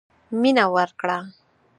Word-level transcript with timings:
مينه 0.41 0.65
ورکړه. 0.75 1.17